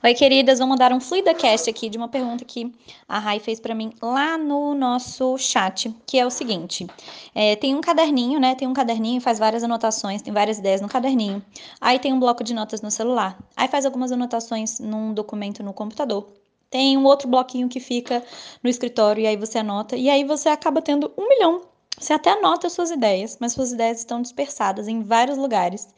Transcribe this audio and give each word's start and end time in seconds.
Oi, 0.00 0.14
queridas, 0.14 0.60
vamos 0.60 0.78
dar 0.78 0.92
um 0.92 1.00
FluidaCast 1.00 1.68
aqui 1.68 1.88
de 1.88 1.98
uma 1.98 2.06
pergunta 2.06 2.44
que 2.44 2.72
a 3.08 3.18
Rai 3.18 3.40
fez 3.40 3.58
para 3.58 3.74
mim 3.74 3.92
lá 4.00 4.38
no 4.38 4.72
nosso 4.72 5.36
chat, 5.38 5.92
que 6.06 6.16
é 6.16 6.24
o 6.24 6.30
seguinte: 6.30 6.86
é, 7.34 7.56
tem 7.56 7.74
um 7.74 7.80
caderninho, 7.80 8.38
né? 8.38 8.54
Tem 8.54 8.68
um 8.68 8.72
caderninho, 8.72 9.20
faz 9.20 9.40
várias 9.40 9.64
anotações, 9.64 10.22
tem 10.22 10.32
várias 10.32 10.58
ideias 10.58 10.80
no 10.80 10.88
caderninho. 10.88 11.44
Aí 11.80 11.98
tem 11.98 12.12
um 12.12 12.20
bloco 12.20 12.44
de 12.44 12.54
notas 12.54 12.80
no 12.80 12.92
celular. 12.92 13.36
Aí 13.56 13.66
faz 13.66 13.84
algumas 13.84 14.12
anotações 14.12 14.78
num 14.78 15.12
documento 15.12 15.64
no 15.64 15.72
computador. 15.72 16.28
Tem 16.70 16.96
um 16.96 17.04
outro 17.04 17.26
bloquinho 17.26 17.68
que 17.68 17.80
fica 17.80 18.22
no 18.62 18.70
escritório 18.70 19.22
e 19.22 19.26
aí 19.26 19.36
você 19.36 19.58
anota. 19.58 19.96
E 19.96 20.08
aí 20.08 20.22
você 20.22 20.48
acaba 20.48 20.80
tendo 20.80 21.12
um 21.18 21.28
milhão. 21.28 21.62
Você 22.00 22.12
até 22.12 22.30
anota 22.30 22.68
as 22.68 22.72
suas 22.72 22.90
ideias, 22.90 23.36
mas 23.40 23.52
suas 23.52 23.72
ideias 23.72 23.98
estão 23.98 24.22
dispersadas 24.22 24.86
em 24.86 25.02
vários 25.02 25.36
lugares. 25.36 25.88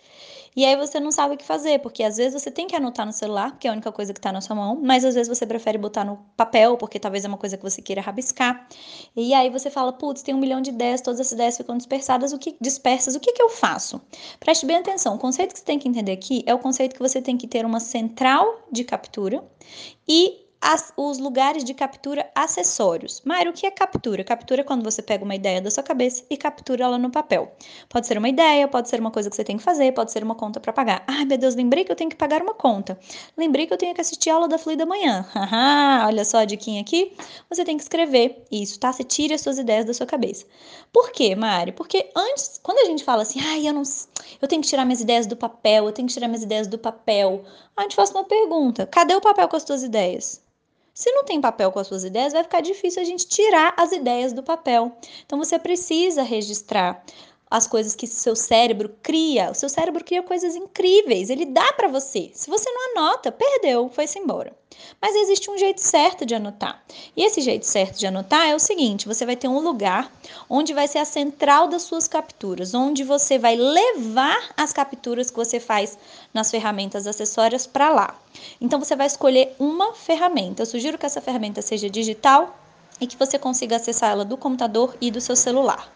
E 0.57 0.65
aí 0.65 0.75
você 0.75 0.99
não 0.99 1.13
sabe 1.13 1.35
o 1.35 1.39
que 1.39 1.45
fazer, 1.45 1.79
porque 1.79 2.03
às 2.03 2.17
vezes 2.17 2.43
você 2.43 2.51
tem 2.51 2.67
que 2.67 2.75
anotar 2.75 3.07
no 3.07 3.13
celular, 3.13 3.57
que 3.59 3.69
é 3.69 3.71
a 3.71 3.73
única 3.73 3.93
coisa 3.93 4.13
que 4.13 4.19
está 4.19 4.33
na 4.33 4.41
sua 4.41 4.57
mão, 4.57 4.81
mas 4.83 5.05
às 5.05 5.15
vezes 5.15 5.29
você 5.29 5.47
prefere 5.47 5.79
botar 5.79 6.05
no 6.05 6.19
papel, 6.37 6.77
porque 6.77 6.99
talvez 6.99 7.25
é 7.25 7.29
uma 7.29 7.39
coisa 7.39 7.57
que 7.57 7.63
você 7.63 7.81
queira 7.81 8.01
rabiscar. 8.01 8.67
E 9.15 9.33
aí 9.33 9.49
você 9.49 9.71
fala, 9.71 9.93
putz, 9.93 10.23
tem 10.23 10.35
um 10.35 10.39
milhão 10.39 10.61
de 10.61 10.71
ideias, 10.71 11.01
todas 11.01 11.21
essas 11.21 11.33
ideias 11.33 11.57
ficam 11.57 11.77
dispersadas, 11.77 12.33
o 12.33 12.39
que 12.39 12.57
dispersas, 12.61 13.15
o 13.15 13.21
que, 13.21 13.33
que 13.33 13.43
eu 13.43 13.49
faço? 13.49 14.01
Preste 14.41 14.67
bem 14.67 14.77
atenção, 14.77 15.15
o 15.15 15.19
conceito 15.19 15.53
que 15.53 15.61
você 15.61 15.65
tem 15.65 15.79
que 15.79 15.89
entender 15.89 16.13
aqui 16.13 16.43
é 16.47 16.55
o 16.55 16.59
conceito 16.59 16.95
que 16.95 17.01
você 17.01 17.23
tem 17.23 17.37
que 17.37 17.47
ter 17.47 17.65
uma 17.65 17.79
central 17.79 18.63
de 18.73 18.83
captura 18.83 19.45
e 20.09 20.50
as, 20.61 20.93
os 20.97 21.19
lugares 21.19 21.65
de 21.65 21.73
captura 21.73 22.31
acessórios. 22.35 23.23
Mário, 23.25 23.51
o 23.51 23.55
que 23.55 23.67
é 23.67 23.71
captura? 23.71 24.23
Captura 24.23 24.61
é 24.61 24.65
quando 24.65 24.83
você 24.83 25.01
pega 25.01 25.25
uma 25.25 25.35
ideia 25.35 25.61
da 25.61 25.71
sua 25.71 25.83
cabeça 25.83 26.25
e 26.29 26.37
captura 26.37 26.85
ela 26.85 26.99
no 26.99 27.11
papel. 27.11 27.53
Pode 27.89 28.07
ser 28.07 28.19
uma 28.19 28.29
ideia, 28.29 28.69
pode 28.69 28.89
ser 28.89 29.01
uma 29.01 29.11
coisa 29.11 29.31
que 29.31 29.37
você 29.37 29.45
tem 29.45 29.57
que 29.57 29.63
fazer, 29.63 29.93
pode 29.93 30.13
ser 30.13 30.23
uma 30.23 30.35
conta 30.35 30.61
para 30.61 30.73
pagar. 30.73 31.03
Ai, 31.07 31.25
meu 31.25 31.39
Deus, 31.39 31.55
lembrei 31.55 31.85
que 31.85 31.91
eu 31.91 31.97
tenho 31.97 32.11
que 32.11 32.17
pagar 32.17 32.43
uma 32.43 32.55
conta. 32.55 32.99
Lembrei 33.37 33.67
que 33.67 33.73
eu 33.73 33.79
tenho 33.79 33.95
que 33.95 34.01
assistir 34.01 34.31
a 34.31 34.35
aula 34.35 34.49
da 34.49 34.59
Fluida 34.59 34.85
amanhã. 34.85 35.27
Olha 36.07 36.25
só 36.25 36.39
a 36.39 36.45
diquinha 36.45 36.81
aqui. 36.83 37.13
Você 37.49 37.65
tem 37.65 37.77
que 37.77 37.83
escrever 37.83 38.45
isso, 38.51 38.79
tá? 38.79 38.93
Você 38.93 39.03
tira 39.03 39.35
as 39.35 39.41
suas 39.41 39.59
ideias 39.59 39.85
da 39.85 39.95
sua 39.95 40.07
cabeça. 40.07 40.45
Por 40.93 41.11
quê, 41.11 41.35
Mário? 41.35 41.73
Porque 41.73 42.11
antes, 42.15 42.61
quando 42.63 42.79
a 42.79 42.85
gente 42.85 43.03
fala 43.03 43.23
assim, 43.23 43.41
ai, 43.41 43.67
eu 43.67 43.73
não 43.73 43.83
eu 44.41 44.49
tenho 44.49 44.63
que 44.63 44.69
tirar 44.69 44.85
minhas 44.85 45.01
ideias 45.01 45.27
do 45.27 45.37
papel, 45.37 45.87
eu 45.87 45.93
tenho 45.93 46.09
que 46.09 46.15
tirar 46.15 46.29
minhas 46.29 46.43
ideias 46.43 46.67
do 46.67 46.79
papel. 46.79 47.45
A 47.77 47.83
gente 47.83 47.97
faz 47.97 48.11
uma 48.11 48.25
pergunta: 48.25 48.87
cadê 48.87 49.15
o 49.15 49.21
papel 49.21 49.49
com 49.49 49.57
as 49.57 49.63
suas 49.63 49.83
ideias? 49.83 50.43
Se 50.93 51.11
não 51.13 51.25
tem 51.25 51.41
papel 51.41 51.71
com 51.73 51.79
as 51.79 51.87
suas 51.87 52.05
ideias, 52.05 52.33
vai 52.33 52.43
ficar 52.43 52.61
difícil 52.61 53.01
a 53.01 53.05
gente 53.05 53.27
tirar 53.27 53.75
as 53.77 53.93
ideias 53.93 54.33
do 54.33 54.43
papel. 54.43 54.97
Então 55.25 55.39
você 55.39 55.59
precisa 55.59 56.23
registrar 56.23 57.03
as 57.51 57.67
coisas 57.67 57.97
que 57.97 58.07
seu 58.07 58.37
cérebro 58.37 58.95
cria. 59.03 59.51
O 59.51 59.55
seu 59.55 59.69
cérebro 59.69 60.05
cria 60.05 60.23
coisas 60.23 60.55
incríveis, 60.55 61.29
ele 61.29 61.45
dá 61.45 61.73
para 61.73 61.89
você. 61.89 62.31
Se 62.33 62.49
você 62.49 62.71
não 62.71 62.93
anota, 62.93 63.33
perdeu, 63.33 63.91
foi-se 63.93 64.19
embora. 64.19 64.55
Mas 65.03 65.17
existe 65.17 65.51
um 65.51 65.59
jeito 65.59 65.81
certo 65.81 66.25
de 66.25 66.35
anotar. 66.35 66.83
E 67.17 67.25
esse 67.25 67.41
jeito 67.41 67.67
certo 67.67 67.99
de 67.99 68.07
anotar 68.07 68.49
é 68.49 68.55
o 68.55 68.61
seguinte: 68.61 69.07
você 69.07 69.27
vai 69.27 69.37
ter 69.37 69.49
um 69.49 69.59
lugar 69.59 70.11
onde 70.49 70.73
vai 70.73 70.87
ser 70.87 70.99
a 70.99 71.05
central 71.05 71.69
das 71.69 71.83
suas 71.83 72.07
capturas, 72.07 72.73
onde 72.73 73.03
você 73.03 73.39
vai 73.39 73.57
levar 73.57 74.53
as 74.57 74.73
capturas 74.73 75.31
que 75.31 75.37
você 75.37 75.59
faz 75.59 75.99
nas 76.33 76.51
ferramentas 76.51 77.07
acessórias 77.07 77.67
para 77.67 77.91
lá. 77.91 78.19
Então 78.61 78.79
você 78.79 78.95
vai 78.95 79.07
escolher 79.07 79.55
uma 79.59 79.93
ferramenta. 79.93 80.63
Eu 80.63 80.67
sugiro 80.67 80.97
que 80.97 81.07
essa 81.07 81.21
ferramenta 81.21 81.61
seja 81.61 81.91
digital 81.91 82.57
e 83.01 83.07
que 83.07 83.17
você 83.17 83.39
consiga 83.39 83.77
acessar 83.77 84.11
ela 84.11 84.25
do 84.25 84.37
computador 84.37 84.95
e 85.01 85.11
do 85.11 85.21
seu 85.21 85.35
celular. 85.35 85.91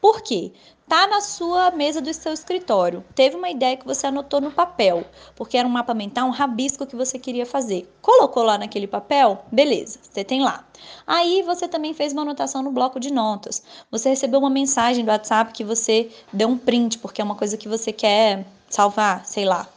Por 0.00 0.22
quê? 0.22 0.52
Tá 0.88 1.06
na 1.06 1.20
sua 1.20 1.70
mesa 1.70 2.00
do 2.00 2.12
seu 2.12 2.32
escritório. 2.32 3.04
Teve 3.14 3.36
uma 3.36 3.48
ideia 3.48 3.76
que 3.76 3.86
você 3.86 4.08
anotou 4.08 4.40
no 4.40 4.50
papel, 4.50 5.04
porque 5.36 5.56
era 5.56 5.68
um 5.68 5.70
mapa 5.70 5.94
mental, 5.94 6.26
um 6.26 6.32
rabisco 6.32 6.84
que 6.84 6.96
você 6.96 7.16
queria 7.16 7.46
fazer. 7.46 7.88
Colocou 8.02 8.42
lá 8.42 8.58
naquele 8.58 8.88
papel? 8.88 9.44
Beleza, 9.52 10.00
você 10.02 10.24
tem 10.24 10.42
lá. 10.42 10.66
Aí 11.06 11.42
você 11.42 11.68
também 11.68 11.94
fez 11.94 12.12
uma 12.12 12.22
anotação 12.22 12.62
no 12.62 12.72
bloco 12.72 12.98
de 12.98 13.12
notas. 13.12 13.62
Você 13.90 14.08
recebeu 14.08 14.40
uma 14.40 14.50
mensagem 14.50 15.04
do 15.04 15.10
WhatsApp 15.10 15.52
que 15.52 15.62
você 15.62 16.10
deu 16.32 16.48
um 16.48 16.58
print, 16.58 16.98
porque 16.98 17.20
é 17.20 17.24
uma 17.24 17.36
coisa 17.36 17.56
que 17.56 17.68
você 17.68 17.92
quer 17.92 18.44
salvar, 18.68 19.24
sei 19.26 19.44
lá. 19.44 19.68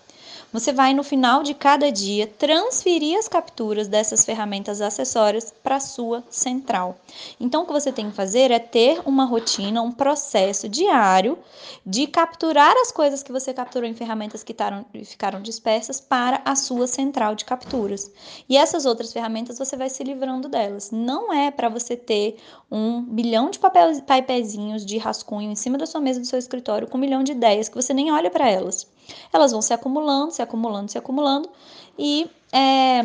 Você 0.54 0.72
vai 0.72 0.94
no 0.94 1.04
final 1.04 1.42
de 1.42 1.56
cada 1.56 1.92
dia 1.92 2.28
transferir 2.28 3.18
as 3.18 3.28
capturas 3.28 3.88
dessas 3.88 4.24
ferramentas 4.24 4.82
acessórias 4.82 5.52
para 5.64 5.78
a 5.78 5.80
sua 5.80 6.24
central. 6.30 6.96
Então, 7.40 7.64
o 7.64 7.66
que 7.66 7.74
você 7.74 7.92
tem 7.92 8.12
que 8.12 8.16
fazer 8.16 8.52
é 8.52 8.60
ter 8.60 9.02
uma 9.04 9.26
rotina, 9.26 9.82
um 9.82 9.92
processo 9.92 10.70
diário 10.70 11.40
de 11.84 12.06
capturar 12.06 12.72
as 12.78 12.92
coisas 12.92 13.24
que 13.24 13.32
você 13.32 13.52
capturou 13.52 13.90
em 13.90 13.96
ferramentas 13.96 14.44
que 14.44 14.54
taram, 14.54 14.86
ficaram 15.04 15.42
dispersas 15.42 16.00
para 16.00 16.40
a 16.46 16.56
sua 16.56 16.86
central 16.86 17.34
de 17.34 17.46
capturas. 17.46 18.12
E 18.48 18.56
essas 18.56 18.86
outras 18.86 19.12
ferramentas 19.12 19.58
você 19.58 19.76
vai 19.76 19.90
se 19.90 20.04
livrando 20.04 20.48
delas. 20.48 20.92
Não 20.92 21.34
é 21.34 21.50
para 21.50 21.68
você 21.68 21.98
ter 21.98 22.38
um 22.70 23.02
bilhão 23.02 23.50
de 23.50 23.58
papeizinhos 23.58 24.86
de 24.86 25.00
rascunho 25.00 25.52
em 25.52 25.56
cima 25.56 25.80
da 25.80 25.88
sua 25.88 26.00
mesa 26.00 26.20
do 26.20 26.28
seu 26.28 26.38
escritório 26.38 26.88
com 26.88 27.00
um 27.00 27.02
milhão 27.02 27.24
de 27.24 27.32
ideias 27.32 27.70
que 27.70 27.76
você 27.76 27.92
nem 27.92 28.12
olha 28.12 28.30
para 28.30 28.48
elas. 28.48 28.93
Elas 29.32 29.52
vão 29.52 29.62
se 29.62 29.74
acumulando, 29.74 30.32
se 30.32 30.42
acumulando, 30.42 30.92
se 30.92 30.98
acumulando 30.98 31.50
e 31.98 32.30
é, 32.52 33.02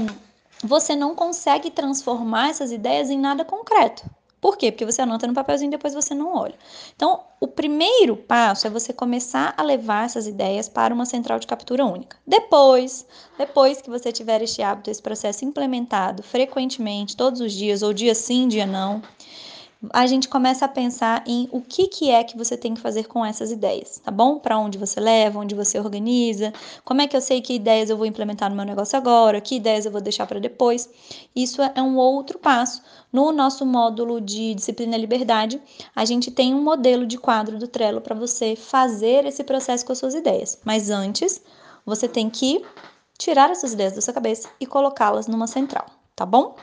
você 0.62 0.96
não 0.96 1.14
consegue 1.14 1.70
transformar 1.70 2.50
essas 2.50 2.72
ideias 2.72 3.10
em 3.10 3.18
nada 3.18 3.44
concreto. 3.44 4.04
Por 4.40 4.56
quê? 4.56 4.70
Porque 4.70 4.86
você 4.86 5.02
anota 5.02 5.26
no 5.26 5.34
papelzinho 5.34 5.68
e 5.68 5.72
depois 5.72 5.94
você 5.94 6.14
não 6.14 6.32
olha. 6.32 6.54
Então, 6.94 7.22
o 7.40 7.48
primeiro 7.48 8.16
passo 8.16 8.68
é 8.68 8.70
você 8.70 8.92
começar 8.92 9.52
a 9.56 9.62
levar 9.62 10.04
essas 10.04 10.28
ideias 10.28 10.68
para 10.68 10.94
uma 10.94 11.04
central 11.06 11.40
de 11.40 11.46
captura 11.46 11.84
única. 11.84 12.16
Depois, 12.24 13.04
depois 13.36 13.82
que 13.82 13.90
você 13.90 14.12
tiver 14.12 14.40
este 14.42 14.62
hábito, 14.62 14.90
esse 14.90 15.02
processo 15.02 15.44
implementado 15.44 16.22
frequentemente, 16.22 17.16
todos 17.16 17.40
os 17.40 17.52
dias, 17.52 17.82
ou 17.82 17.92
dia 17.92 18.14
sim, 18.14 18.46
dia 18.46 18.66
não, 18.66 19.02
a 19.92 20.06
gente 20.08 20.28
começa 20.28 20.64
a 20.64 20.68
pensar 20.68 21.22
em 21.24 21.48
o 21.52 21.60
que, 21.60 21.86
que 21.86 22.10
é 22.10 22.24
que 22.24 22.36
você 22.36 22.56
tem 22.56 22.74
que 22.74 22.80
fazer 22.80 23.06
com 23.06 23.24
essas 23.24 23.52
ideias, 23.52 24.00
tá 24.04 24.10
bom? 24.10 24.38
Para 24.38 24.58
onde 24.58 24.76
você 24.76 24.98
leva, 24.98 25.38
onde 25.38 25.54
você 25.54 25.78
organiza, 25.78 26.52
como 26.84 27.00
é 27.00 27.06
que 27.06 27.16
eu 27.16 27.20
sei 27.20 27.40
que 27.40 27.54
ideias 27.54 27.88
eu 27.88 27.96
vou 27.96 28.04
implementar 28.04 28.50
no 28.50 28.56
meu 28.56 28.64
negócio 28.64 28.98
agora, 28.98 29.40
que 29.40 29.54
ideias 29.54 29.86
eu 29.86 29.92
vou 29.92 30.00
deixar 30.00 30.26
para 30.26 30.40
depois. 30.40 30.90
Isso 31.34 31.62
é 31.62 31.80
um 31.80 31.96
outro 31.96 32.38
passo. 32.40 32.82
No 33.12 33.30
nosso 33.30 33.64
módulo 33.64 34.20
de 34.20 34.54
disciplina 34.54 34.96
e 34.96 35.00
liberdade, 35.00 35.62
a 35.94 36.04
gente 36.04 36.30
tem 36.30 36.52
um 36.54 36.62
modelo 36.62 37.06
de 37.06 37.16
quadro 37.16 37.56
do 37.56 37.68
Trello 37.68 38.00
para 38.00 38.16
você 38.16 38.56
fazer 38.56 39.24
esse 39.26 39.44
processo 39.44 39.86
com 39.86 39.92
as 39.92 39.98
suas 39.98 40.14
ideias. 40.14 40.58
Mas 40.64 40.90
antes, 40.90 41.40
você 41.86 42.08
tem 42.08 42.28
que 42.28 42.64
tirar 43.16 43.50
essas 43.50 43.72
ideias 43.72 43.92
da 43.92 44.00
sua 44.00 44.12
cabeça 44.12 44.48
e 44.60 44.66
colocá-las 44.66 45.28
numa 45.28 45.46
central, 45.46 45.86
tá 46.16 46.26
bom? 46.26 46.56